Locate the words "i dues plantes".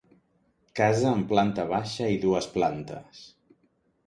2.15-3.23